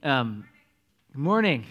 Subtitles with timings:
[0.00, 0.44] Um,
[1.12, 1.66] good morning.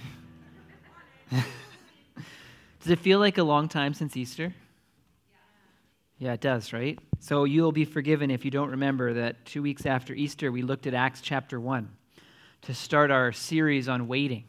[1.31, 4.53] Does it feel like a long time since Easter?
[6.17, 6.99] Yeah, it does, right?
[7.21, 10.87] So you'll be forgiven if you don't remember that two weeks after Easter, we looked
[10.87, 11.87] at Acts chapter 1
[12.63, 14.43] to start our series on waiting.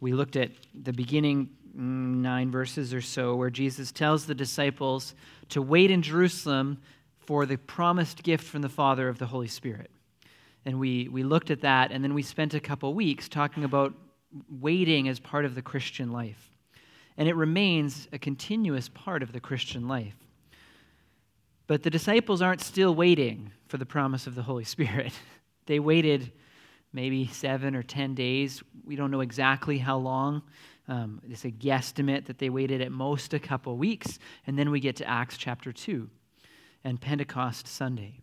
[0.00, 5.16] We looked at the beginning mm, nine verses or so where Jesus tells the disciples
[5.48, 6.80] to wait in Jerusalem
[7.18, 9.90] for the promised gift from the Father of the Holy Spirit
[10.64, 13.94] and we, we looked at that, and then we spent a couple weeks talking about
[14.60, 16.50] waiting as part of the Christian life.
[17.16, 20.16] And it remains a continuous part of the Christian life.
[21.66, 25.12] But the disciples aren't still waiting for the promise of the Holy Spirit.
[25.66, 26.32] they waited
[26.92, 28.62] maybe seven or ten days.
[28.84, 30.42] We don't know exactly how long.
[30.88, 34.18] Um, it's a guesstimate that they waited at most a couple weeks.
[34.46, 36.08] And then we get to Acts chapter 2
[36.84, 38.20] and Pentecost Sunday.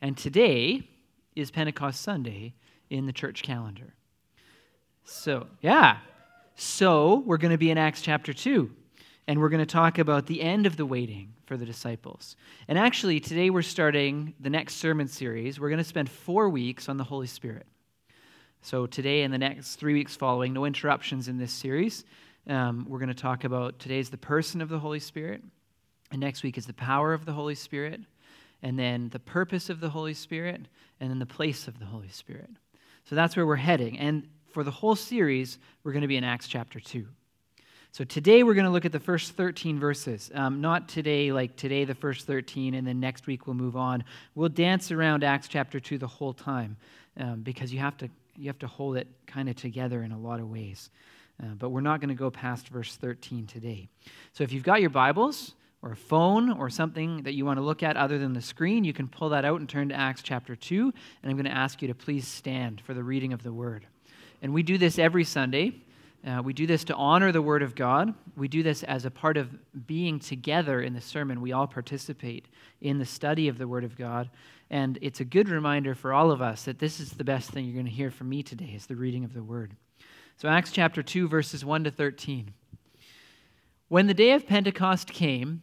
[0.00, 0.88] And today,
[1.34, 2.54] is Pentecost Sunday
[2.90, 3.94] in the church calendar.
[5.04, 5.98] So, yeah.
[6.54, 8.70] So, we're going to be in Acts chapter 2,
[9.26, 12.36] and we're going to talk about the end of the waiting for the disciples.
[12.68, 15.58] And actually, today we're starting the next sermon series.
[15.58, 17.66] We're going to spend four weeks on the Holy Spirit.
[18.60, 22.04] So, today and the next three weeks following, no interruptions in this series.
[22.46, 25.42] Um, we're going to talk about today's the person of the Holy Spirit,
[26.10, 28.00] and next week is the power of the Holy Spirit
[28.62, 30.68] and then the purpose of the Holy Spirit,
[31.00, 32.50] and then the place of the Holy Spirit.
[33.04, 33.98] So that's where we're heading.
[33.98, 37.06] And for the whole series, we're going to be in Acts chapter 2.
[37.90, 40.30] So today we're going to look at the first 13 verses.
[40.34, 44.04] Um, not today, like today, the first 13, and then next week we'll move on.
[44.34, 46.76] We'll dance around Acts chapter 2 the whole time
[47.18, 50.18] um, because you have, to, you have to hold it kind of together in a
[50.18, 50.88] lot of ways.
[51.42, 53.88] Uh, but we're not going to go past verse 13 today.
[54.32, 57.62] So if you've got your Bibles, or a phone or something that you want to
[57.62, 60.22] look at other than the screen, you can pull that out and turn to Acts
[60.22, 60.92] chapter 2.
[61.22, 63.86] And I'm going to ask you to please stand for the reading of the word.
[64.40, 65.72] And we do this every Sunday.
[66.26, 68.14] Uh, we do this to honor the Word of God.
[68.36, 69.50] We do this as a part of
[69.86, 71.40] being together in the sermon.
[71.40, 72.46] We all participate
[72.80, 74.30] in the study of the Word of God.
[74.70, 77.64] And it's a good reminder for all of us that this is the best thing
[77.64, 79.74] you're going to hear from me today is the reading of the Word.
[80.36, 82.54] So, Acts chapter 2, verses 1 to 13.
[83.88, 85.62] When the day of Pentecost came,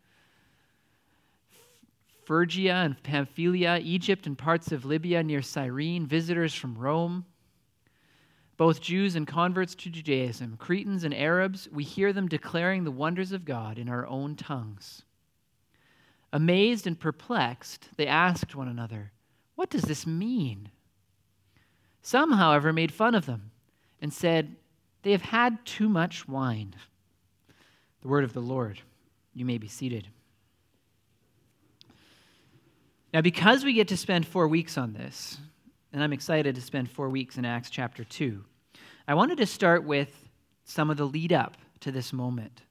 [2.31, 7.25] Phrygia and Pamphylia, Egypt, and parts of Libya near Cyrene, visitors from Rome,
[8.55, 13.33] both Jews and converts to Judaism, Cretans and Arabs, we hear them declaring the wonders
[13.33, 15.03] of God in our own tongues.
[16.31, 19.11] Amazed and perplexed, they asked one another,
[19.55, 20.69] What does this mean?
[22.01, 23.51] Some, however, made fun of them
[24.01, 24.55] and said,
[25.01, 26.75] They have had too much wine.
[28.01, 28.79] The word of the Lord.
[29.33, 30.07] You may be seated.
[33.13, 35.37] Now, because we get to spend four weeks on this,
[35.91, 38.43] and I'm excited to spend four weeks in Acts chapter 2,
[39.07, 40.29] I wanted to start with
[40.63, 42.61] some of the lead up to this moment,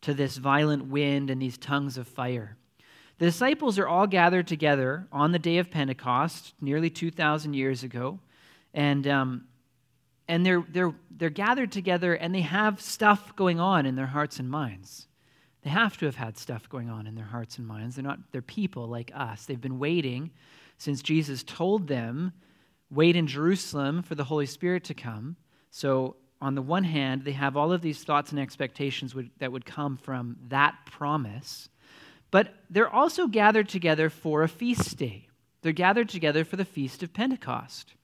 [0.00, 2.56] to this violent wind and these tongues of fire.
[3.18, 8.20] The disciples are all gathered together on the day of Pentecost, nearly 2,000 years ago
[8.76, 9.44] and um,
[10.28, 14.38] and they're they're they're gathered together and they have stuff going on in their hearts
[14.38, 15.08] and minds.
[15.66, 17.96] They have to have had stuff going on in their hearts and minds.
[17.96, 19.46] They're not they're people like us.
[19.46, 20.30] They've been waiting
[20.78, 22.32] since Jesus told them,
[22.88, 25.34] "Wait in Jerusalem for the Holy Spirit to come."
[25.72, 29.50] So on the one hand, they have all of these thoughts and expectations would, that
[29.50, 31.68] would come from that promise,
[32.30, 35.26] but they're also gathered together for a feast day.
[35.62, 37.94] They're gathered together for the feast of Pentecost.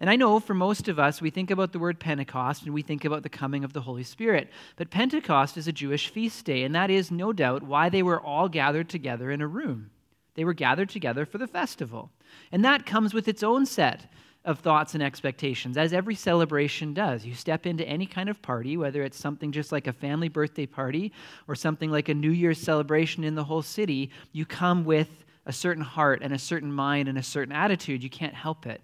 [0.00, 2.82] And I know for most of us, we think about the word Pentecost and we
[2.82, 4.50] think about the coming of the Holy Spirit.
[4.76, 8.20] But Pentecost is a Jewish feast day, and that is no doubt why they were
[8.20, 9.90] all gathered together in a room.
[10.34, 12.10] They were gathered together for the festival.
[12.52, 14.12] And that comes with its own set
[14.44, 17.24] of thoughts and expectations, as every celebration does.
[17.24, 20.66] You step into any kind of party, whether it's something just like a family birthday
[20.66, 21.12] party
[21.48, 25.52] or something like a New Year's celebration in the whole city, you come with a
[25.52, 28.04] certain heart and a certain mind and a certain attitude.
[28.04, 28.82] You can't help it.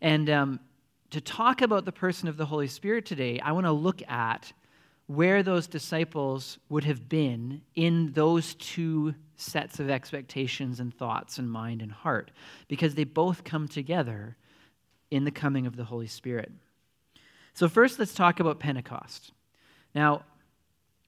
[0.00, 0.60] And um,
[1.10, 4.52] to talk about the person of the Holy Spirit today, I want to look at
[5.06, 11.50] where those disciples would have been in those two sets of expectations and thoughts and
[11.50, 12.30] mind and heart,
[12.68, 14.36] because they both come together
[15.10, 16.52] in the coming of the Holy Spirit.
[17.54, 19.32] So, first, let's talk about Pentecost.
[19.94, 20.22] Now,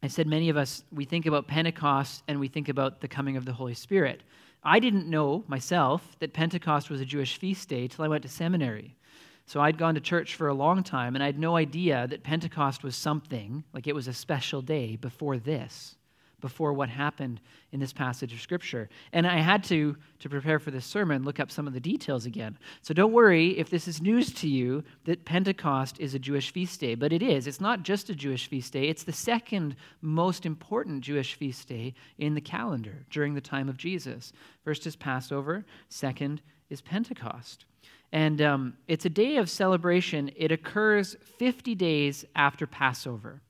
[0.03, 3.37] I said many of us, we think about Pentecost and we think about the coming
[3.37, 4.23] of the Holy Spirit.
[4.65, 8.29] I didn't know myself that Pentecost was a Jewish feast day till I went to
[8.29, 8.97] seminary.
[9.45, 12.23] So I'd gone to church for a long time and I had no idea that
[12.23, 15.97] Pentecost was something, like it was a special day before this
[16.43, 17.41] before what happened
[17.73, 18.91] in this passage of Scripture.
[19.15, 22.27] And I had to, to prepare for this sermon, look up some of the details
[22.27, 22.59] again.
[22.83, 26.79] So don't worry if this is news to you that Pentecost is a Jewish feast
[26.81, 27.47] day, but it is.
[27.47, 31.95] It's not just a Jewish feast day, it's the second most important Jewish feast day
[32.19, 34.35] in the calendar during the time of Jesus.
[34.65, 37.65] First is Passover, second is Pentecost.
[38.13, 40.31] And um, it's a day of celebration.
[40.37, 43.41] It occurs 50 days after Passover.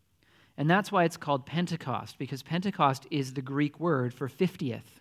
[0.62, 5.00] And that's why it's called Pentecost, because Pentecost is the Greek word for 50th.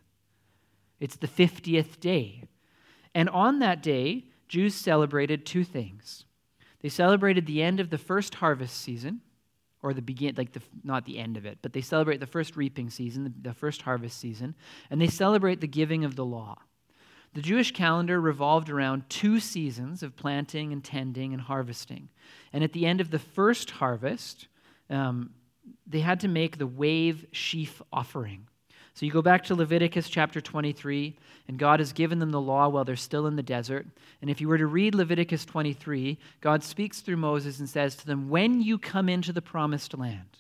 [1.00, 2.46] It's the 50th day.
[3.14, 6.26] And on that day, Jews celebrated two things.
[6.82, 9.22] They celebrated the end of the first harvest season,
[9.84, 12.58] or the begin, like the, not the end of it, but they celebrate the first
[12.58, 14.56] reaping season, the, the first harvest season,
[14.90, 16.58] and they celebrate the giving of the law.
[17.36, 22.10] The Jewish calendar revolved around two seasons of planting and tending and harvesting.
[22.52, 24.48] And at the end of the first harvest,
[24.90, 25.30] um,
[25.86, 28.48] they had to make the wave sheaf offering.
[28.94, 31.18] So you go back to Leviticus chapter 23,
[31.48, 33.88] and God has given them the law while they're still in the desert.
[34.22, 38.06] And if you were to read Leviticus 23, God speaks through Moses and says to
[38.06, 40.38] them, When you come into the promised land,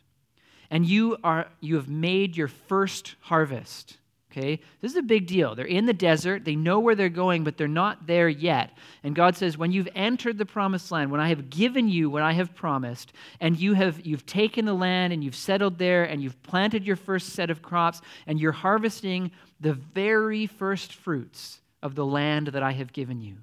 [0.69, 3.97] and you, are, you have made your first harvest,
[4.31, 4.61] Okay?
[4.79, 5.55] This is a big deal.
[5.55, 6.45] They're in the desert.
[6.45, 8.77] They know where they're going, but they're not there yet.
[9.03, 12.23] And God says, when you've entered the promised land, when I have given you what
[12.23, 13.11] I have promised,
[13.41, 16.95] and you have you've taken the land and you've settled there and you've planted your
[16.95, 22.63] first set of crops and you're harvesting the very first fruits of the land that
[22.63, 23.35] I have given you.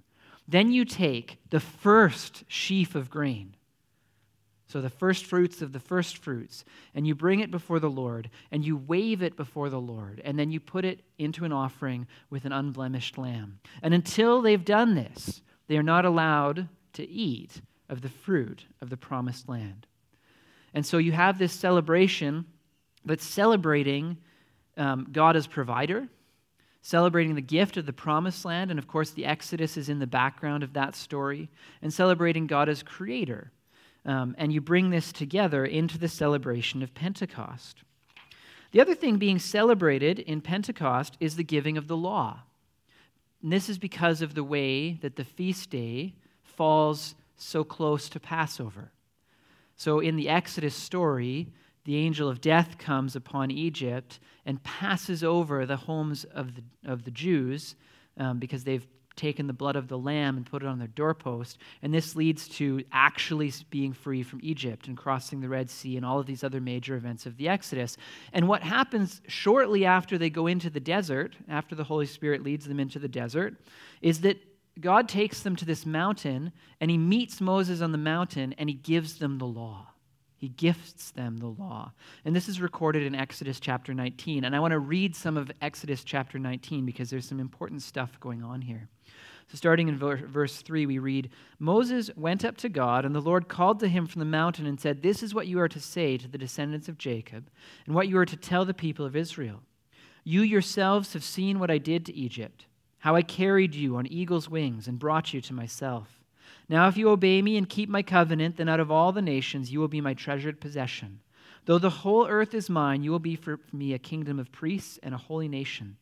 [0.47, 3.55] Then you take the first sheaf of grain
[4.69, 6.63] so, the first fruits of the first fruits,
[6.95, 10.39] and you bring it before the Lord, and you wave it before the Lord, and
[10.39, 13.61] then you put it into an offering with an unblemished lamb.
[13.83, 18.91] And until they've done this, they are not allowed to eat of the fruit of
[18.91, 19.87] the promised land.
[20.75, 22.45] And so, you have this celebration
[23.07, 24.19] that's celebrating
[24.77, 26.09] um, God as provider,
[26.83, 30.07] celebrating the gift of the promised land, and of course, the Exodus is in the
[30.07, 31.49] background of that story,
[31.81, 33.51] and celebrating God as creator
[34.09, 37.83] um, and you bring this together into the celebration of Pentecost.
[38.73, 42.41] The other thing being celebrated in Pentecost is the giving of the law.
[43.43, 48.19] And this is because of the way that the feast day falls so close to
[48.19, 48.91] Passover.
[49.77, 51.49] So in the Exodus story,
[51.85, 57.05] the angel of death comes upon Egypt and passes over the homes of the, of
[57.05, 57.77] the Jews
[58.17, 58.87] um, because they've
[59.19, 61.59] taken the blood of the lamb and put it on their doorpost.
[61.83, 66.07] And this leads to actually being free from Egypt and crossing the Red Sea and
[66.07, 67.97] all of these other major events of the Exodus.
[68.33, 72.67] And what happens shortly after they go into the desert, after the Holy Spirit leads
[72.67, 73.57] them into the desert,
[74.01, 74.43] is that
[74.81, 78.75] God takes them to this mountain and he meets Moses on the mountain and he
[78.75, 79.89] gives them the law.
[80.39, 81.91] He gifts them the law.
[82.25, 84.45] And this is recorded in Exodus chapter 19.
[84.45, 88.21] And I want to read some of Exodus chapter 19 because there's some important stuff
[88.21, 88.89] going on here.
[89.49, 93.49] So, starting in verse 3, we read Moses went up to God, and the Lord
[93.49, 96.19] called to him from the mountain and said, This is what you are to say
[96.19, 97.51] to the descendants of Jacob,
[97.87, 99.63] and what you are to tell the people of Israel.
[100.23, 102.67] You yourselves have seen what I did to Egypt,
[102.99, 106.18] how I carried you on eagle's wings and brought you to myself.
[106.69, 109.73] Now, if you obey me and keep my covenant, then out of all the nations
[109.73, 111.21] you will be my treasured possession.
[111.65, 114.99] Though the whole earth is mine, you will be for me a kingdom of priests
[115.03, 115.97] and a holy nation.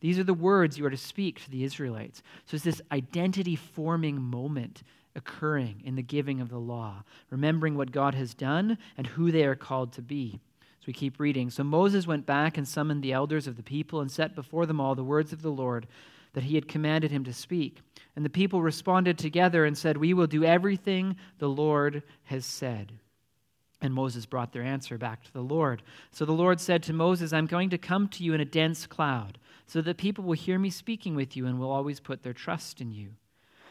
[0.00, 2.22] These are the words you are to speak to the Israelites.
[2.46, 4.82] So it's this identity forming moment
[5.14, 9.44] occurring in the giving of the law, remembering what God has done and who they
[9.44, 10.40] are called to be.
[10.80, 11.50] So we keep reading.
[11.50, 14.80] So Moses went back and summoned the elders of the people and set before them
[14.80, 15.86] all the words of the Lord
[16.34, 17.80] that he had commanded him to speak.
[18.16, 22.92] And the people responded together and said, We will do everything the Lord has said.
[23.80, 25.82] And Moses brought their answer back to the Lord.
[26.12, 28.86] So the Lord said to Moses, I'm going to come to you in a dense
[28.86, 32.32] cloud so that people will hear me speaking with you and will always put their
[32.32, 33.10] trust in you.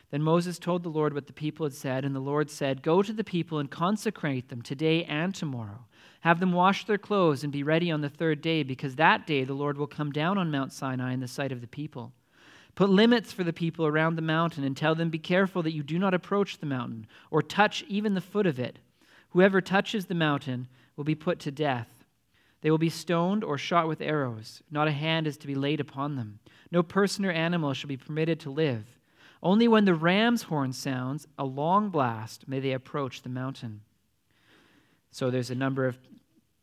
[0.09, 3.01] Then Moses told the Lord what the people had said, and the Lord said, Go
[3.01, 5.85] to the people and consecrate them today and tomorrow.
[6.19, 9.45] Have them wash their clothes and be ready on the third day, because that day
[9.45, 12.11] the Lord will come down on Mount Sinai in the sight of the people.
[12.75, 15.83] Put limits for the people around the mountain and tell them, Be careful that you
[15.83, 18.79] do not approach the mountain or touch even the foot of it.
[19.29, 22.05] Whoever touches the mountain will be put to death.
[22.61, 24.61] They will be stoned or shot with arrows.
[24.69, 26.39] Not a hand is to be laid upon them.
[26.71, 28.85] No person or animal shall be permitted to live.
[29.43, 33.81] Only when the ram's horn sounds a long blast may they approach the mountain.
[35.09, 35.97] So there's a number of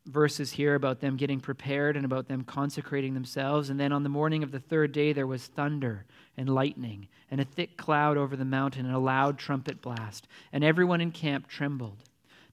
[0.09, 3.69] verses here about them getting prepared and about them consecrating themselves.
[3.69, 7.39] And then on the morning of the third day, there was thunder and lightning and
[7.39, 10.27] a thick cloud over the mountain and a loud trumpet blast.
[10.51, 12.03] And everyone in camp trembled.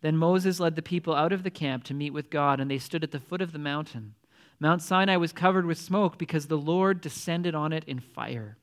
[0.03, 2.79] Then Moses led the people out of the camp to meet with God, and they
[2.79, 4.15] stood at the foot of the mountain.
[4.61, 8.57] Mount Sinai was covered with smoke because the Lord descended on it in fire.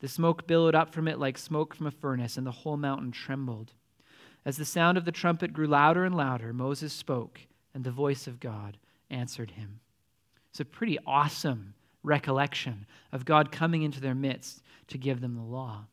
[0.00, 3.12] The smoke billowed up from it like smoke from a furnace, and the whole mountain
[3.12, 3.72] trembled.
[4.44, 7.42] As the sound of the trumpet grew louder and louder, Moses spoke,
[7.74, 8.76] and the voice of God
[9.10, 9.80] answered him.
[10.50, 15.42] It's a pretty awesome recollection of God coming into their midst to give them the
[15.42, 15.84] law.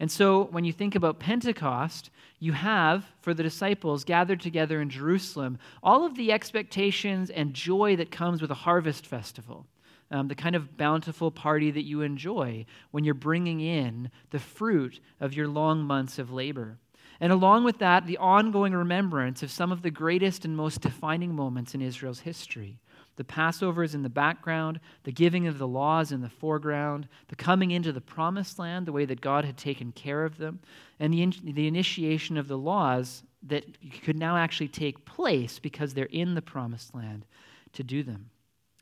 [0.00, 4.90] And so when you think about Pentecost, you have, for the disciples gathered together in
[4.90, 9.66] Jerusalem, all of the expectations and joy that comes with a harvest festival
[10.10, 15.00] um, the kind of bountiful party that you enjoy when you're bringing in the fruit
[15.20, 16.78] of your long months of labor.
[17.24, 21.34] And along with that, the ongoing remembrance of some of the greatest and most defining
[21.34, 22.80] moments in Israel's history.
[23.16, 27.34] The Passover is in the background, the giving of the laws in the foreground, the
[27.34, 30.60] coming into the promised land, the way that God had taken care of them,
[31.00, 33.64] and the, in, the initiation of the laws that
[34.02, 37.24] could now actually take place because they're in the promised land
[37.72, 38.28] to do them.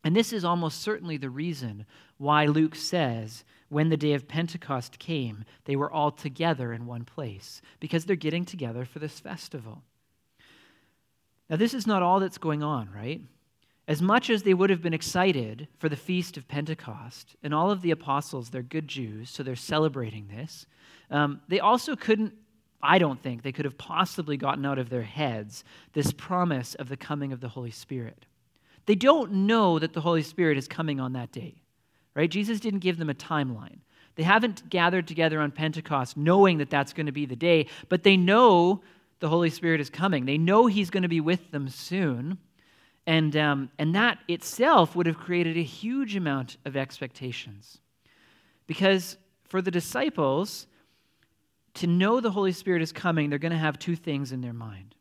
[0.04, 1.87] And this is almost certainly the reason
[2.18, 7.04] why Luke says, when the day of Pentecost came, they were all together in one
[7.04, 9.82] place, because they're getting together for this festival.
[11.49, 13.21] Now, this is not all that's going on, right?
[13.88, 17.71] As much as they would have been excited for the feast of Pentecost, and all
[17.71, 20.66] of the apostles, they're good Jews, so they're celebrating this,
[21.11, 22.35] um, they also couldn't,
[22.82, 26.88] I don't think, they could have possibly gotten out of their heads this promise of
[26.88, 28.26] the coming of the Holy Spirit.
[28.87, 31.62] They don't know that the Holy Spirit is coming on that day,
[32.15, 32.31] right?
[32.31, 33.79] Jesus didn't give them a timeline.
[34.15, 38.03] They haven't gathered together on Pentecost knowing that that's going to be the day, but
[38.03, 38.83] they know
[39.21, 40.27] the Holy Spirit is coming.
[40.27, 42.39] They know He's going to be with them soon.
[43.07, 47.79] And, um, and that itself would have created a huge amount of expectations.
[48.67, 50.67] Because for the disciples,
[51.75, 54.53] to know the Holy Spirit is coming, they're going to have two things in their
[54.53, 54.95] mind.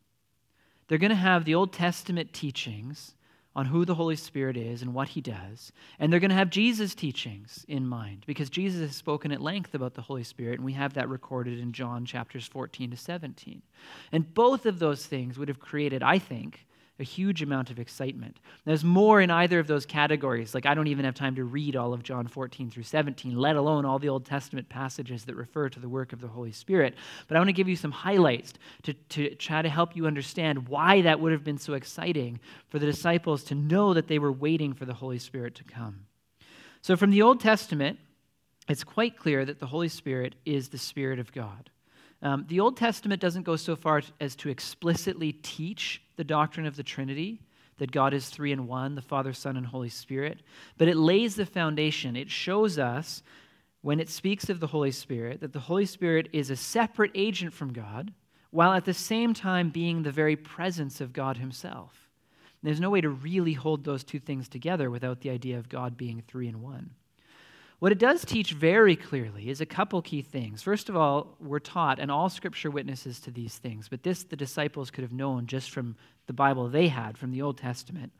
[0.88, 3.14] They're going to have the Old Testament teachings
[3.54, 5.72] on who the Holy Spirit is and what he does.
[5.98, 9.74] And they're going to have Jesus' teachings in mind because Jesus has spoken at length
[9.74, 13.62] about the Holy Spirit, and we have that recorded in John chapters 14 to 17.
[14.10, 16.66] And both of those things would have created, I think,
[17.02, 18.38] a huge amount of excitement.
[18.64, 20.54] There's more in either of those categories.
[20.54, 23.56] Like, I don't even have time to read all of John 14 through 17, let
[23.56, 26.94] alone all the Old Testament passages that refer to the work of the Holy Spirit.
[27.28, 28.54] But I want to give you some highlights
[28.84, 32.78] to, to try to help you understand why that would have been so exciting for
[32.78, 36.06] the disciples to know that they were waiting for the Holy Spirit to come.
[36.80, 37.98] So, from the Old Testament,
[38.68, 41.68] it's quite clear that the Holy Spirit is the Spirit of God.
[42.22, 46.76] Um, the Old Testament doesn't go so far as to explicitly teach the doctrine of
[46.76, 47.40] the Trinity,
[47.78, 50.42] that God is three in one, the Father, Son, and Holy Spirit,
[50.78, 52.14] but it lays the foundation.
[52.14, 53.22] It shows us,
[53.80, 57.52] when it speaks of the Holy Spirit, that the Holy Spirit is a separate agent
[57.52, 58.12] from God,
[58.50, 62.08] while at the same time being the very presence of God Himself.
[62.62, 65.96] There's no way to really hold those two things together without the idea of God
[65.96, 66.90] being three in one.
[67.82, 70.62] What it does teach very clearly is a couple key things.
[70.62, 74.36] First of all, we're taught, and all scripture witnesses to these things, but this the
[74.36, 75.96] disciples could have known just from
[76.28, 78.12] the Bible they had, from the Old Testament,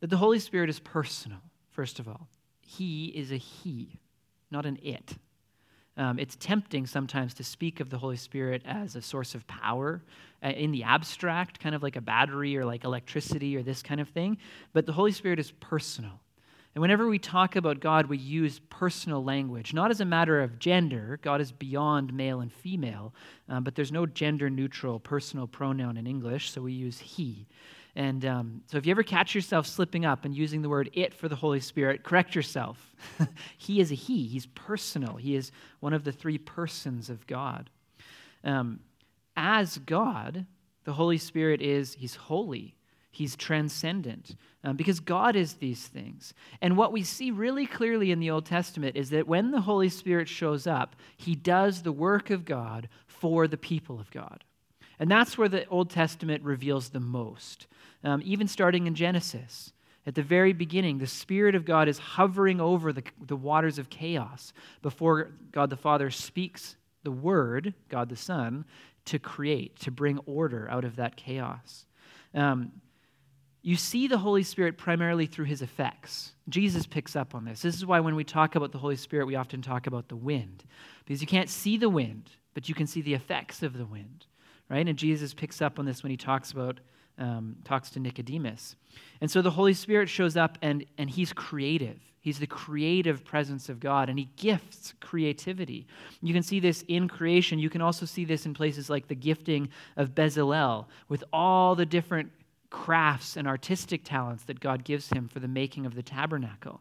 [0.00, 1.38] that the Holy Spirit is personal,
[1.70, 2.28] first of all.
[2.60, 3.98] He is a He,
[4.50, 5.16] not an it.
[5.96, 10.02] Um, it's tempting sometimes to speak of the Holy Spirit as a source of power
[10.44, 14.02] uh, in the abstract, kind of like a battery or like electricity or this kind
[14.02, 14.36] of thing.
[14.74, 16.20] But the Holy Spirit is personal.
[16.78, 20.60] And whenever we talk about God, we use personal language, not as a matter of
[20.60, 21.18] gender.
[21.22, 23.12] God is beyond male and female,
[23.48, 27.48] um, but there's no gender neutral personal pronoun in English, so we use he.
[27.96, 31.12] And um, so if you ever catch yourself slipping up and using the word it
[31.12, 32.94] for the Holy Spirit, correct yourself.
[33.58, 37.70] he is a he, he's personal, he is one of the three persons of God.
[38.44, 38.78] Um,
[39.36, 40.46] as God,
[40.84, 42.76] the Holy Spirit is, he's holy,
[43.10, 46.34] He's transcendent um, because God is these things.
[46.60, 49.88] And what we see really clearly in the Old Testament is that when the Holy
[49.88, 54.44] Spirit shows up, he does the work of God for the people of God.
[54.98, 57.66] And that's where the Old Testament reveals the most.
[58.04, 59.72] Um, even starting in Genesis,
[60.06, 63.90] at the very beginning, the Spirit of God is hovering over the, the waters of
[63.90, 68.64] chaos before God the Father speaks the Word, God the Son,
[69.06, 71.86] to create, to bring order out of that chaos.
[72.34, 72.72] Um,
[73.62, 76.32] you see the Holy Spirit primarily through his effects.
[76.48, 77.60] Jesus picks up on this.
[77.60, 80.16] This is why when we talk about the Holy Spirit, we often talk about the
[80.16, 80.64] wind,
[81.04, 84.26] because you can't see the wind, but you can see the effects of the wind,
[84.68, 84.86] right?
[84.86, 86.80] And Jesus picks up on this when he talks about
[87.18, 88.76] um, talks to Nicodemus.
[89.20, 91.98] And so the Holy Spirit shows up and, and he's creative.
[92.20, 95.86] He's the creative presence of God, and he gifts creativity.
[96.20, 97.58] You can see this in creation.
[97.58, 101.86] You can also see this in places like the gifting of Bezalel, with all the
[101.86, 102.30] different
[102.70, 106.80] crafts and artistic talents that God gives him for the making of the tabernacle.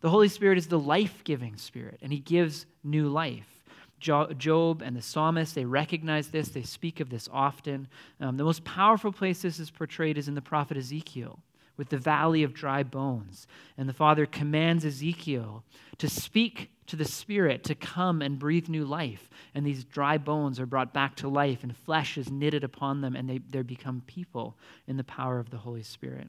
[0.00, 3.62] The Holy Spirit is the life giving spirit, and he gives new life.
[4.00, 7.86] Job and the psalmist, they recognize this, they speak of this often.
[8.18, 11.38] Um, the most powerful place this is portrayed is in the prophet Ezekiel
[11.76, 13.46] with the valley of dry bones.
[13.76, 15.64] And the Father commands Ezekiel
[15.98, 19.30] to speak to the Spirit to come and breathe new life.
[19.54, 23.14] And these dry bones are brought back to life, and flesh is knitted upon them,
[23.14, 24.56] and they, they become people
[24.86, 26.28] in the power of the Holy Spirit.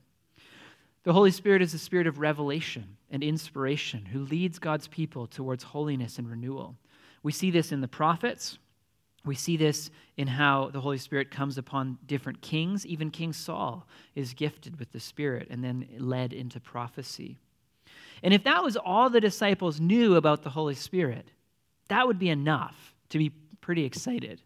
[1.03, 5.63] The Holy Spirit is the spirit of revelation and inspiration who leads God's people towards
[5.63, 6.75] holiness and renewal.
[7.24, 8.60] We see this in the prophets.
[9.25, 12.86] We see this in how the Holy Spirit comes upon different kings.
[12.86, 17.39] Even King Saul is gifted with the Spirit and then led into prophecy.
[18.24, 21.28] And if that was all the disciples knew about the Holy Spirit,
[21.88, 24.42] that would be enough to be pretty excited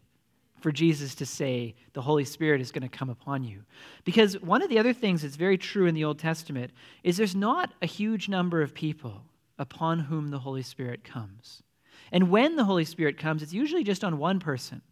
[0.60, 3.62] for Jesus to say, The Holy Spirit is going to come upon you.
[4.04, 6.72] Because one of the other things that's very true in the Old Testament
[7.04, 9.22] is there's not a huge number of people
[9.58, 11.62] upon whom the Holy Spirit comes.
[12.12, 14.82] And when the Holy Spirit comes, it's usually just on one person,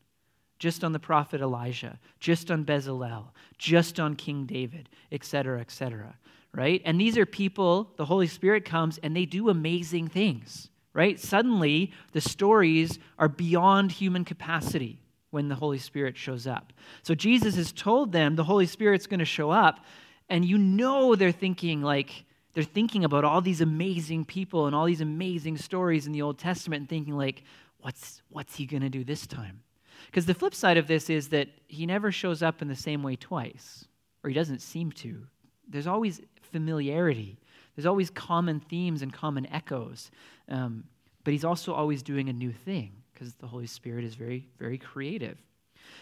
[0.59, 3.27] just on the prophet Elijah, just on Bezalel,
[3.59, 6.17] just on King David, etc., etc.
[6.53, 6.81] Right?
[6.85, 11.19] And these are people, the Holy Spirit comes and they do amazing things, right?
[11.19, 16.73] Suddenly, the stories are beyond human capacity when the Holy Spirit shows up.
[17.03, 19.85] So Jesus has told them the Holy Spirit's going to show up,
[20.29, 24.87] and you know they're thinking, like, they're thinking about all these amazing people and all
[24.87, 27.43] these amazing stories in the Old Testament and thinking, like,
[27.81, 29.61] what's, what's he going to do this time?
[30.07, 33.03] Because the flip side of this is that he never shows up in the same
[33.03, 33.87] way twice,
[34.23, 35.27] or he doesn't seem to.
[35.69, 37.39] There's always familiarity,
[37.75, 40.11] there's always common themes and common echoes.
[40.49, 40.85] Um,
[41.25, 44.79] but he's also always doing a new thing because the Holy Spirit is very, very
[44.79, 45.39] creative.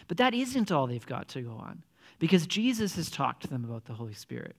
[0.09, 1.85] But that isn't all they've got to go on
[2.19, 4.57] because Jesus has talked to them about the Holy Spirit.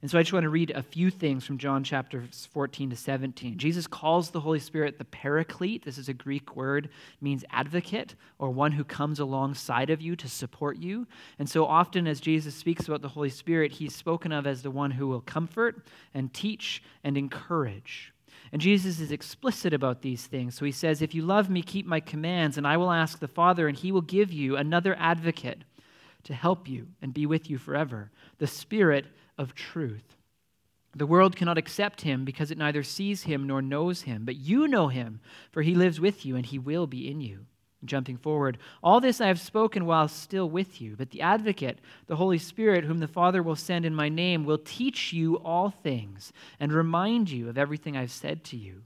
[0.00, 2.96] And so I just want to read a few things from John chapter 14 to
[2.96, 3.58] 17.
[3.58, 5.84] Jesus calls the Holy Spirit the paraclete.
[5.84, 6.88] This is a Greek word,
[7.20, 11.08] means advocate or one who comes alongside of you to support you.
[11.40, 14.70] And so often as Jesus speaks about the Holy Spirit, he's spoken of as the
[14.70, 15.84] one who will comfort
[16.14, 18.12] and teach and encourage.
[18.52, 20.54] And Jesus is explicit about these things.
[20.54, 23.26] So he says, If you love me, keep my commands, and I will ask the
[23.26, 25.64] Father, and he will give you another advocate
[26.22, 29.06] to help you and be with you forever, the Spirit
[29.38, 30.16] of truth.
[30.94, 34.66] The world cannot accept him because it neither sees him nor knows him, but you
[34.66, 35.20] know him,
[35.52, 37.46] for he lives with you and he will be in you.
[37.84, 42.16] Jumping forward, all this I have spoken while still with you, but the advocate, the
[42.16, 46.32] Holy Spirit, whom the Father will send in my name, will teach you all things
[46.58, 48.82] and remind you of everything I've said to you.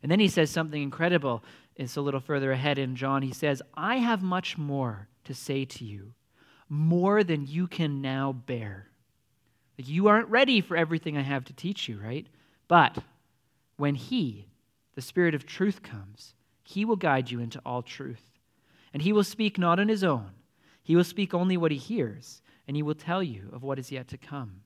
[0.00, 1.42] And then he says something incredible.
[1.74, 3.22] It's a little further ahead in John.
[3.22, 6.12] He says, I have much more to say to you,
[6.68, 8.90] more than you can now bear.
[9.78, 12.26] Like you aren't ready for everything I have to teach you, right?
[12.68, 12.98] But
[13.76, 14.46] when He,
[14.94, 18.22] the Spirit of truth, comes, He will guide you into all truth.
[18.92, 20.30] And He will speak not on His own,
[20.82, 23.92] He will speak only what He hears, and He will tell you of what is
[23.92, 24.62] yet to come.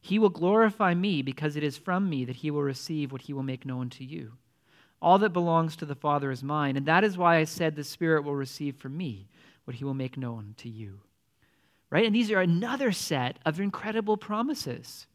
[0.00, 3.32] He will glorify me because it is from me that He will receive what He
[3.32, 4.32] will make known to you.
[5.00, 7.82] All that belongs to the Father is mine, and that is why I said the
[7.82, 9.28] Spirit will receive from me
[9.64, 11.00] what He will make known to you
[11.92, 12.06] right?
[12.06, 15.06] And these are another set of incredible promises.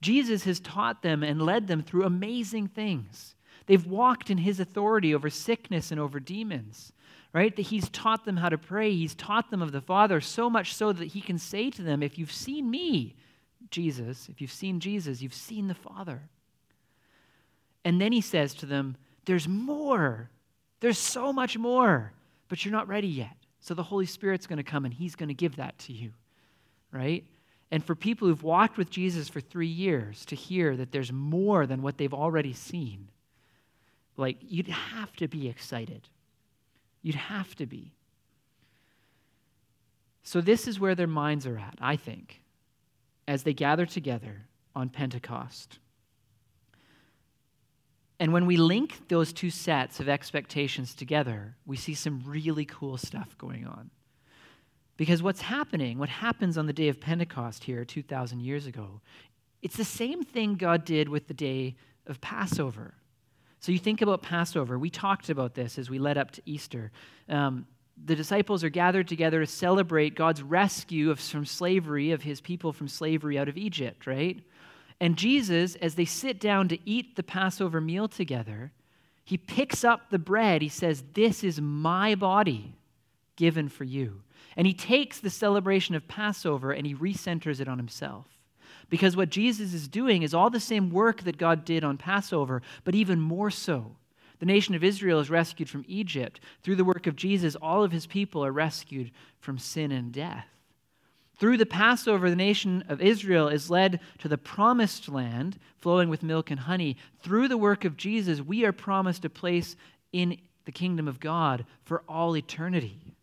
[0.00, 3.34] Jesus has taught them and led them through amazing things.
[3.66, 6.92] They've walked in his authority over sickness and over demons,
[7.32, 7.54] right?
[7.54, 8.94] That he's taught them how to pray.
[8.94, 12.00] He's taught them of the Father so much so that he can say to them,
[12.00, 13.16] If you've seen me,
[13.72, 16.22] Jesus, if you've seen Jesus, you've seen the Father.
[17.84, 20.30] And then he says to them, There's more.
[20.78, 22.12] There's so much more,
[22.48, 23.37] but you're not ready yet.
[23.68, 26.12] So the Holy Spirit's going to come and He's going to give that to you,
[26.90, 27.22] right?
[27.70, 31.66] and for people who've walked with Jesus for three years to hear that there's more
[31.66, 33.08] than what they've already seen,
[34.16, 36.08] like, you'd have to be excited.
[37.02, 37.92] You'd have to be.
[40.22, 42.40] So, this is where their minds are at, I think,
[43.26, 45.78] as they gather together on Pentecost.
[48.20, 52.96] And when we link those two sets of expectations together, we see some really cool
[52.96, 53.90] stuff going on.
[54.96, 59.00] Because what's happening, what happens on the day of Pentecost here 2,000 years ago,
[59.62, 61.76] it's the same thing God did with the day
[62.06, 62.94] of Passover.
[63.60, 64.78] So you think about Passover.
[64.78, 66.90] We talked about this as we led up to Easter.
[67.28, 67.66] Um,
[68.04, 72.72] the disciples are gathered together to celebrate God's rescue of, from slavery, of his people
[72.72, 74.40] from slavery out of Egypt, right?
[75.00, 78.72] And Jesus, as they sit down to eat the Passover meal together,
[79.24, 80.62] he picks up the bread.
[80.62, 82.74] He says, This is my body
[83.36, 84.22] given for you.
[84.56, 88.26] And he takes the celebration of Passover and he recenters it on himself.
[88.90, 92.62] Because what Jesus is doing is all the same work that God did on Passover,
[92.84, 93.96] but even more so.
[94.40, 96.40] The nation of Israel is rescued from Egypt.
[96.62, 100.46] Through the work of Jesus, all of his people are rescued from sin and death.
[101.38, 106.22] Through the Passover, the nation of Israel is led to the promised land flowing with
[106.22, 106.96] milk and honey.
[107.22, 109.76] Through the work of Jesus, we are promised a place
[110.12, 113.14] in the kingdom of God for all eternity.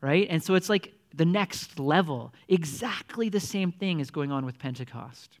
[0.00, 0.26] Right?
[0.30, 2.32] And so it's like the next level.
[2.48, 5.38] Exactly the same thing is going on with Pentecost.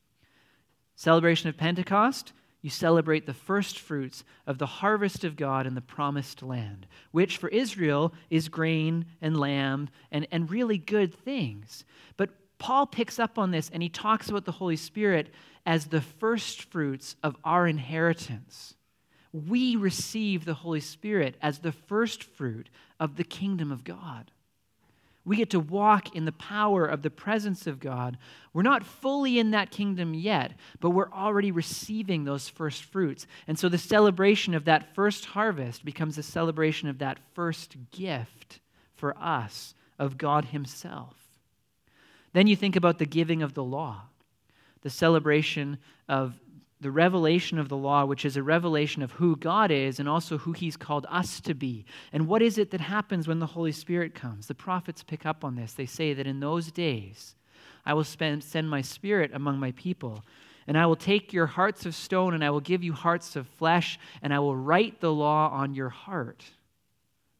[0.94, 5.80] Celebration of Pentecost, you celebrate the first fruits of the harvest of God in the
[5.80, 11.84] promised land, which for Israel is grain and lamb and, and really good things.
[12.16, 15.32] But Paul picks up on this and he talks about the Holy Spirit
[15.64, 18.74] as the first fruits of our inheritance.
[19.32, 24.32] We receive the Holy Spirit as the first fruit of the kingdom of God.
[25.28, 28.16] We get to walk in the power of the presence of God.
[28.54, 33.26] We're not fully in that kingdom yet, but we're already receiving those first fruits.
[33.46, 38.60] And so the celebration of that first harvest becomes a celebration of that first gift
[38.94, 41.14] for us of God Himself.
[42.32, 44.04] Then you think about the giving of the law,
[44.80, 45.76] the celebration
[46.08, 46.40] of
[46.80, 50.38] the revelation of the law, which is a revelation of who God is and also
[50.38, 51.84] who He's called us to be.
[52.12, 54.46] And what is it that happens when the Holy Spirit comes?
[54.46, 55.72] The prophets pick up on this.
[55.72, 57.34] They say that in those days,
[57.84, 60.24] I will spend, send my Spirit among my people.
[60.66, 63.46] And I will take your hearts of stone and I will give you hearts of
[63.46, 66.44] flesh, and I will write the law on your heart.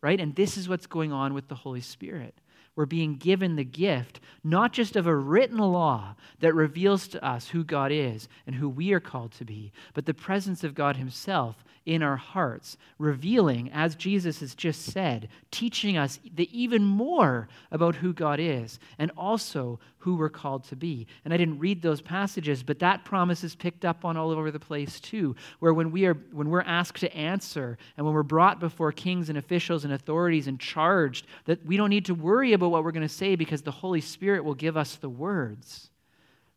[0.00, 0.20] Right?
[0.20, 2.34] And this is what's going on with the Holy Spirit
[2.78, 7.48] we're being given the gift, not just of a written law that reveals to us
[7.48, 10.96] who God is and who we are called to be, but the presence of God
[10.96, 17.48] Himself in our hearts, revealing, as Jesus has just said, teaching us the even more
[17.72, 21.06] about who God is and also who we're called to be.
[21.24, 24.50] And I didn't read those passages, but that promise is picked up on all over
[24.50, 28.22] the place too, where when we are when we're asked to answer and when we're
[28.22, 32.52] brought before kings and officials and authorities and charged, that we don't need to worry
[32.52, 35.90] about what we're going to say because the Holy Spirit will give us the words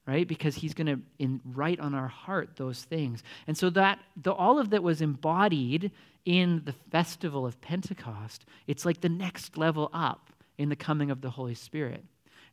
[0.08, 0.28] right?
[0.28, 3.22] Because he's going to write on our heart those things.
[3.46, 5.92] And so that the, all of that was embodied
[6.26, 8.46] in the festival of Pentecost.
[8.68, 12.04] It's like the next level up in the coming of the Holy Spirit.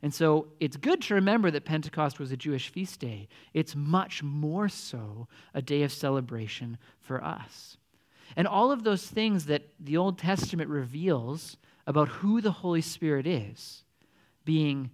[0.03, 3.29] And so it's good to remember that Pentecost was a Jewish feast day.
[3.53, 7.77] It's much more so a day of celebration for us.
[8.37, 11.57] And all of those things that the Old Testament reveals
[11.87, 13.83] about who the Holy Spirit is,
[14.45, 14.91] being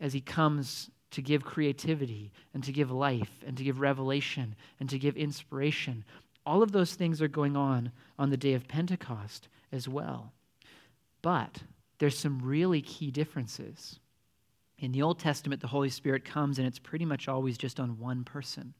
[0.00, 4.90] as he comes to give creativity and to give life and to give revelation and
[4.90, 6.04] to give inspiration.
[6.44, 10.32] All of those things are going on on the day of Pentecost as well.
[11.22, 11.62] But
[11.98, 14.00] there's some really key differences.
[14.82, 18.00] In the Old Testament, the Holy Spirit comes and it's pretty much always just on
[18.00, 18.74] one person.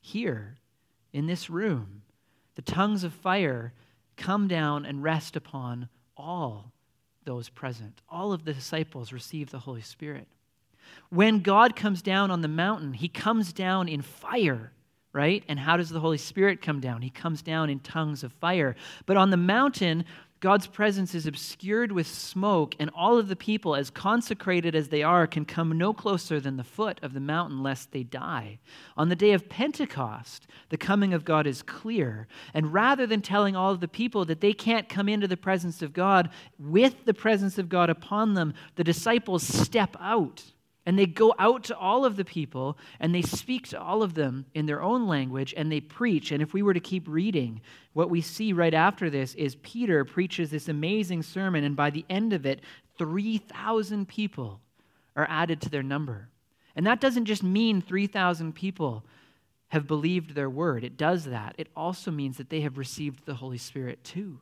[0.00, 0.56] Here,
[1.12, 2.02] in this room,
[2.56, 3.72] the tongues of fire
[4.16, 6.72] come down and rest upon all
[7.24, 8.02] those present.
[8.08, 10.26] All of the disciples receive the Holy Spirit.
[11.10, 14.72] When God comes down on the mountain, he comes down in fire,
[15.12, 15.44] right?
[15.46, 17.02] And how does the Holy Spirit come down?
[17.02, 18.74] He comes down in tongues of fire.
[19.06, 20.06] But on the mountain,
[20.44, 25.02] God's presence is obscured with smoke, and all of the people, as consecrated as they
[25.02, 28.58] are, can come no closer than the foot of the mountain lest they die.
[28.94, 32.28] On the day of Pentecost, the coming of God is clear.
[32.52, 35.80] And rather than telling all of the people that they can't come into the presence
[35.80, 36.28] of God
[36.58, 40.42] with the presence of God upon them, the disciples step out
[40.86, 44.14] and they go out to all of the people and they speak to all of
[44.14, 46.30] them in their own language and they preach.
[46.30, 47.60] And if we were to keep reading,
[47.94, 52.04] what we see right after this is Peter preaches this amazing sermon, and by the
[52.10, 52.60] end of it,
[52.98, 54.60] 3,000 people
[55.16, 56.28] are added to their number.
[56.76, 59.04] And that doesn't just mean 3,000 people
[59.68, 60.84] have believed their word.
[60.84, 61.54] It does that.
[61.56, 64.40] It also means that they have received the Holy Spirit too.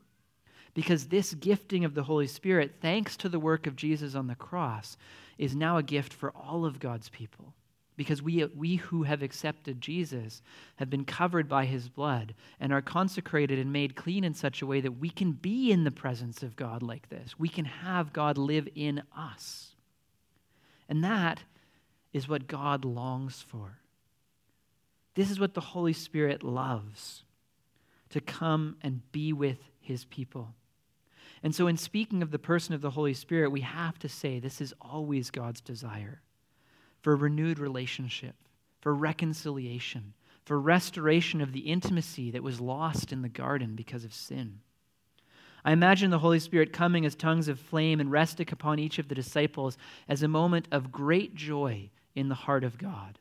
[0.73, 4.35] Because this gifting of the Holy Spirit, thanks to the work of Jesus on the
[4.35, 4.97] cross,
[5.37, 7.53] is now a gift for all of God's people.
[7.95, 10.41] Because we, we who have accepted Jesus
[10.77, 14.65] have been covered by his blood and are consecrated and made clean in such a
[14.65, 17.37] way that we can be in the presence of God like this.
[17.37, 19.75] We can have God live in us.
[20.89, 21.43] And that
[22.13, 23.79] is what God longs for.
[25.15, 27.23] This is what the Holy Spirit loves
[28.09, 30.55] to come and be with his people.
[31.43, 34.39] And so, in speaking of the person of the Holy Spirit, we have to say
[34.39, 36.21] this is always God's desire
[37.01, 38.35] for renewed relationship,
[38.79, 40.13] for reconciliation,
[40.45, 44.61] for restoration of the intimacy that was lost in the garden because of sin.
[45.65, 49.09] I imagine the Holy Spirit coming as tongues of flame and resting upon each of
[49.09, 49.77] the disciples
[50.07, 53.19] as a moment of great joy in the heart of God.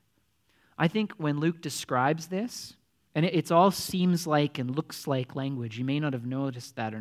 [0.79, 2.75] I think when Luke describes this,
[3.15, 5.79] and it, it's all seems like and looks like language.
[5.79, 6.95] You may not have noticed that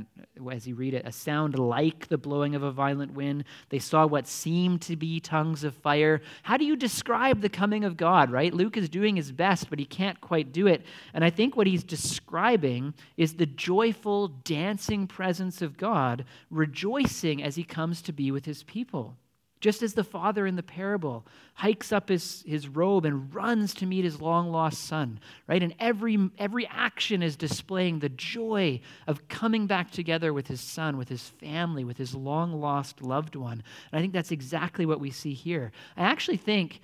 [0.52, 1.08] as you read it.
[1.08, 3.46] A sound like the blowing of a violent wind.
[3.70, 6.22] They saw what seemed to be tongues of fire.
[6.44, 8.54] How do you describe the coming of God, right?
[8.54, 10.84] Luke is doing his best, but he can't quite do it.
[11.14, 17.56] And I think what he's describing is the joyful, dancing presence of God, rejoicing as
[17.56, 19.16] he comes to be with his people.
[19.62, 23.86] Just as the father in the parable hikes up his, his robe and runs to
[23.86, 25.62] meet his long lost son, right?
[25.62, 30.98] And every, every action is displaying the joy of coming back together with his son,
[30.98, 33.64] with his family, with his long lost loved one.
[33.92, 35.72] And I think that's exactly what we see here.
[35.96, 36.82] I actually think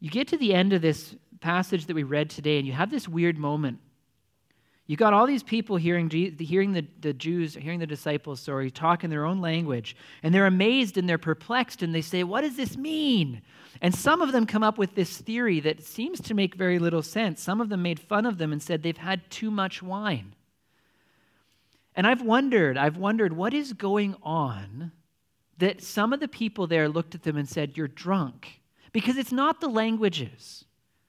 [0.00, 2.90] you get to the end of this passage that we read today, and you have
[2.90, 3.78] this weird moment
[4.90, 9.04] you got all these people hearing, hearing the, the Jews, hearing the disciples, sorry, talk
[9.04, 12.56] in their own language, and they're amazed and they're perplexed, and they say, What does
[12.56, 13.40] this mean?
[13.80, 17.04] And some of them come up with this theory that seems to make very little
[17.04, 17.40] sense.
[17.40, 20.34] Some of them made fun of them and said they've had too much wine.
[21.94, 24.90] And I've wondered, I've wondered what is going on
[25.58, 28.60] that some of the people there looked at them and said, You're drunk.
[28.90, 30.64] Because it's not the languages,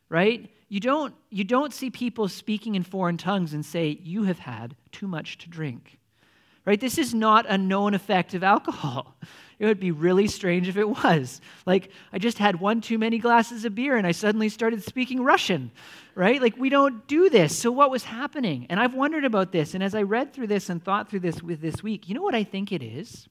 [0.08, 0.52] right?
[0.72, 4.78] You don't, you don't see people speaking in foreign tongues and say, You have had
[4.94, 6.00] too much to drink.
[6.64, 6.80] Right?
[6.80, 9.16] This is not a known effect of alcohol.
[9.60, 11.40] It would be really strange if it was.
[11.68, 15.24] Like, I just had one too many glasses of beer and I suddenly started speaking
[15.24, 15.70] Russian,
[16.16, 16.42] right?
[16.42, 17.56] Like, we don't do this.
[17.56, 18.66] So, what was happening?
[18.72, 19.76] And I've wondered about this.
[19.76, 22.24] And as I read through this and thought through this with this week, you know
[22.24, 23.30] what I think it is?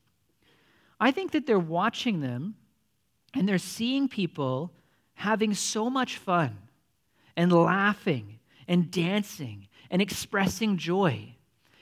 [1.01, 2.55] I think that they're watching them
[3.35, 4.73] and they're seeing people
[5.15, 6.57] having so much fun
[7.37, 8.39] and laughing
[8.69, 11.35] and dancing and expressing joy.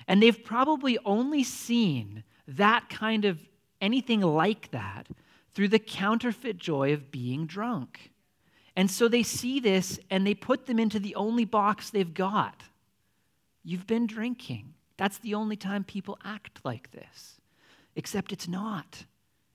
[0.07, 3.39] And they've probably only seen that kind of
[3.81, 5.07] anything like that
[5.53, 8.11] through the counterfeit joy of being drunk.
[8.75, 12.63] And so they see this and they put them into the only box they've got.
[13.65, 14.75] You've been drinking.
[14.97, 17.41] That's the only time people act like this.
[17.97, 19.05] Except it's not.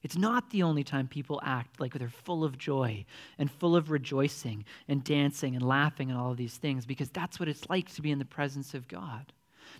[0.03, 3.05] It's not the only time people act like they're full of joy
[3.39, 7.39] and full of rejoicing and dancing and laughing and all of these things, because that's
[7.39, 9.31] what it's like to be in the presence of God.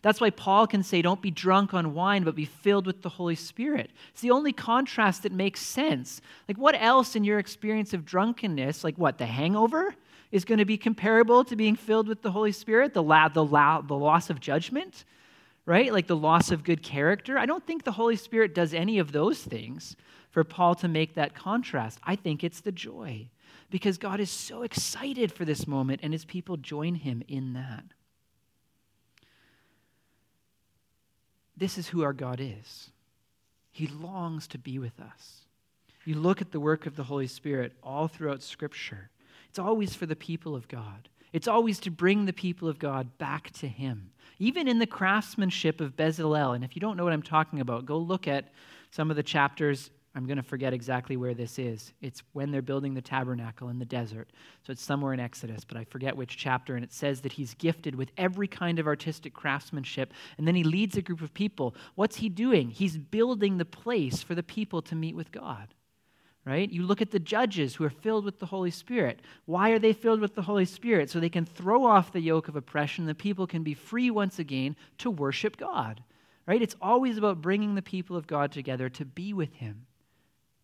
[0.02, 3.10] That's why Paul can say, Don't be drunk on wine, but be filled with the
[3.10, 3.92] Holy Spirit.
[4.12, 6.22] It's the only contrast that makes sense.
[6.48, 9.94] Like, what else in your experience of drunkenness, like what, the hangover,
[10.32, 12.94] is going to be comparable to being filled with the Holy Spirit?
[12.94, 15.06] The, la- the, la- the loss of judgment?
[15.66, 15.92] Right?
[15.92, 17.38] Like the loss of good character.
[17.38, 19.96] I don't think the Holy Spirit does any of those things
[20.30, 22.00] for Paul to make that contrast.
[22.04, 23.30] I think it's the joy
[23.70, 27.86] because God is so excited for this moment and his people join him in that.
[31.56, 32.90] This is who our God is.
[33.72, 35.42] He longs to be with us.
[36.06, 39.10] You look at the work of the Holy Spirit all throughout Scripture,
[39.50, 41.10] it's always for the people of God.
[41.34, 44.12] It's always to bring the people of God back to Him.
[44.40, 47.86] Even in the craftsmanship of Bezalel, and if you don't know what I'm talking about,
[47.86, 48.54] go look at
[48.92, 51.92] some of the chapters I'm going to forget exactly where this is.
[52.02, 54.30] It's when they're building the tabernacle in the desert.
[54.66, 56.76] So it's somewhere in Exodus, but I forget which chapter.
[56.76, 60.14] And it says that he's gifted with every kind of artistic craftsmanship.
[60.38, 61.76] And then he leads a group of people.
[61.96, 62.70] What's he doing?
[62.70, 65.74] He's building the place for the people to meet with God.
[66.46, 66.70] Right?
[66.70, 69.22] You look at the judges who are filled with the Holy Spirit.
[69.46, 71.10] Why are they filled with the Holy Spirit?
[71.10, 73.06] So they can throw off the yoke of oppression.
[73.06, 76.04] The people can be free once again to worship God.
[76.46, 76.62] Right?
[76.62, 79.86] It's always about bringing the people of God together to be with Him.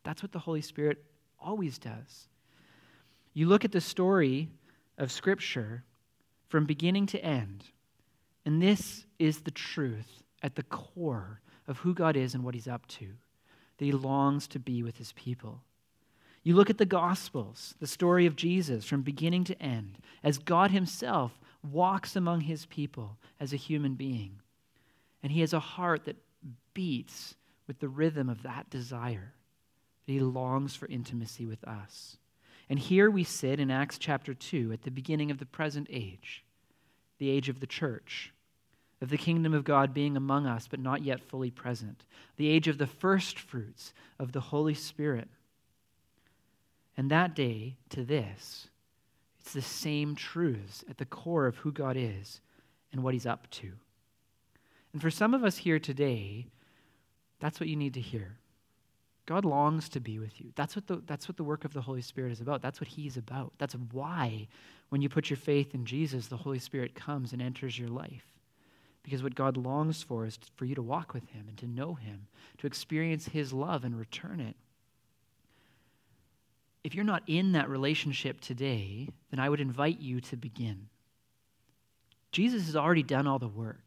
[0.04, 1.02] That's what the Holy Spirit
[1.40, 2.28] always does.
[3.34, 4.50] You look at the story
[4.98, 5.86] of Scripture
[6.50, 7.64] from beginning to end,
[8.46, 12.68] and this is the truth at the core of who God is and what He's
[12.68, 13.08] up to,
[13.78, 15.62] that He longs to be with His people.
[16.50, 20.72] You look at the Gospels, the story of Jesus from beginning to end, as God
[20.72, 24.40] Himself walks among His people as a human being.
[25.22, 26.16] And He has a heart that
[26.74, 27.36] beats
[27.68, 29.36] with the rhythm of that desire,
[30.08, 32.18] that He longs for intimacy with us.
[32.68, 36.44] And here we sit in Acts chapter 2 at the beginning of the present age,
[37.20, 38.34] the age of the church
[39.02, 42.06] of the kingdom of God being among us, but not yet fully present,
[42.38, 45.30] the age of the first fruits of the Holy Spirit.
[47.00, 48.68] And that day to this,
[49.40, 52.42] it's the same truths at the core of who God is
[52.92, 53.72] and what He's up to.
[54.92, 56.48] And for some of us here today,
[57.40, 58.36] that's what you need to hear.
[59.26, 60.52] God longs to be with you.
[60.58, 62.62] That's what, the, that's what the work of the Holy Spirit is about.
[62.62, 63.54] That's what He's about.
[63.60, 64.50] That's why,
[64.90, 68.26] when you put your faith in Jesus, the Holy Spirit comes and enters your life.
[69.04, 71.94] Because what God longs for is for you to walk with Him and to know
[71.94, 74.58] Him, to experience His love and return it.
[76.84, 80.88] If you're not in that relationship today, then I would invite you to begin.
[82.32, 83.84] Jesus has already done all the work.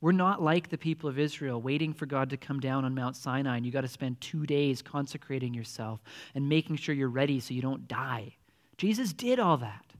[0.00, 3.16] We're not like the people of Israel waiting for God to come down on Mount
[3.16, 6.02] Sinai and you got to spend two days consecrating yourself
[6.34, 8.36] and making sure you're ready so you don't die.
[8.76, 9.94] Jesus did all that.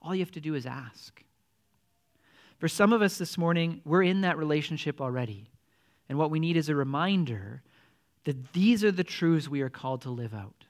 [0.00, 1.22] All you have to do is ask.
[2.58, 5.50] For some of us this morning, we're in that relationship already.
[6.08, 7.62] And what we need is a reminder
[8.22, 10.61] that these are the truths we are called to live out,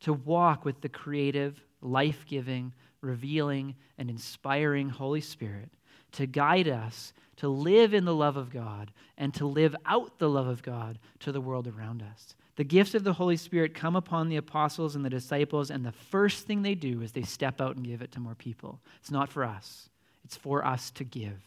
[0.00, 5.70] to walk with the creative, life giving, revealing, and inspiring Holy Spirit
[6.12, 10.28] to guide us to live in the love of God and to live out the
[10.28, 12.34] love of God to the world around us.
[12.56, 15.92] The gifts of the Holy Spirit come upon the apostles and the disciples, and the
[15.92, 18.80] first thing they do is they step out and give it to more people.
[19.00, 19.90] It's not for us,
[20.24, 21.42] it's for us to give.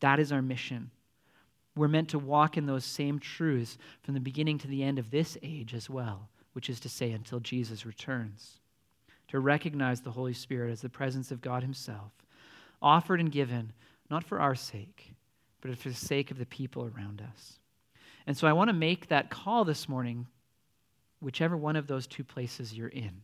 [0.00, 0.90] That is our mission.
[1.76, 5.12] We're meant to walk in those same truths from the beginning to the end of
[5.12, 8.58] this age as well, which is to say, until Jesus returns.
[9.28, 12.12] To recognize the Holy Spirit as the presence of God Himself,
[12.82, 13.72] offered and given
[14.10, 15.12] not for our sake,
[15.60, 17.58] but for the sake of the people around us.
[18.26, 20.26] And so I want to make that call this morning,
[21.20, 23.22] whichever one of those two places you're in.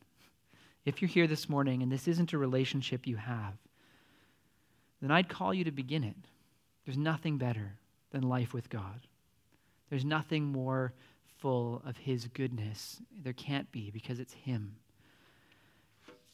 [0.85, 3.55] If you're here this morning and this isn't a relationship you have,
[5.03, 6.17] then I'd call you to begin it.
[6.85, 7.75] There's nothing better
[8.13, 9.01] than life with God.
[9.91, 10.93] There's nothing more
[11.47, 13.01] full of His goodness.
[13.23, 14.75] There can't be because it's Him.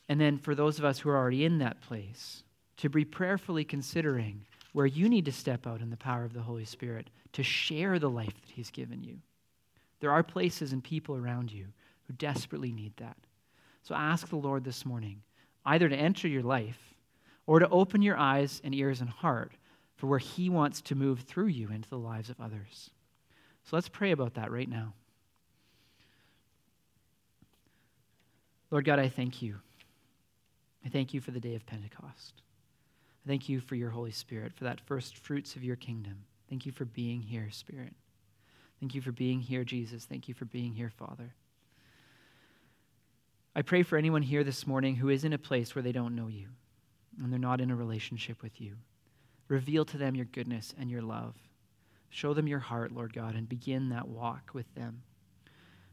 [0.08, 2.44] And then for those of us who are already in that place,
[2.78, 6.40] to be prayerfully considering where you need to step out in the power of the
[6.40, 9.18] Holy Spirit to share the life that He's given you.
[10.00, 11.66] There are places and people around you
[12.06, 13.18] who desperately need that.
[13.82, 15.20] So ask the Lord this morning
[15.66, 16.94] either to enter your life
[17.46, 19.52] or to open your eyes and ears and heart
[19.94, 22.88] for where He wants to move through you into the lives of others.
[23.64, 24.94] So let's pray about that right now.
[28.72, 29.56] Lord God, I thank you.
[30.82, 32.40] I thank you for the day of Pentecost.
[33.22, 36.24] I thank you for your Holy Spirit, for that first fruits of your kingdom.
[36.48, 37.92] Thank you for being here, Spirit.
[38.80, 40.06] Thank you for being here, Jesus.
[40.06, 41.34] Thank you for being here, Father.
[43.54, 46.16] I pray for anyone here this morning who is in a place where they don't
[46.16, 46.48] know you
[47.22, 48.76] and they're not in a relationship with you.
[49.48, 51.34] Reveal to them your goodness and your love.
[52.08, 55.02] Show them your heart, Lord God, and begin that walk with them.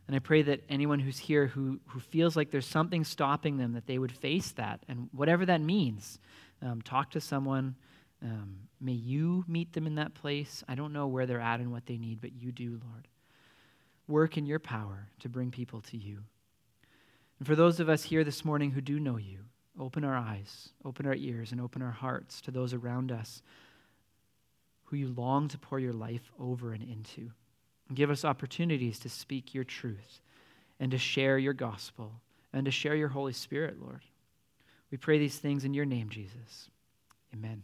[0.10, 3.74] And I pray that anyone who's here who, who feels like there's something stopping them,
[3.74, 6.18] that they would face that, and whatever that means,
[6.64, 7.76] um, talk to someone.
[8.24, 10.64] Um, may you meet them in that place.
[10.68, 13.08] I don't know where they're at and what they need, but you do, Lord.
[14.08, 16.24] Work in your power to bring people to you.
[17.38, 19.42] And for those of us here this morning who do know you,
[19.80, 23.44] open our eyes, open our ears, and open our hearts to those around us
[24.86, 27.30] who you long to pour your life over and into.
[27.94, 30.22] Give us opportunities to speak your truth
[30.80, 32.22] and to share your gospel
[32.54, 34.02] and to share your Holy Spirit, Lord.
[34.92, 36.70] We pray these things in your name, Jesus.
[37.34, 37.64] Amen.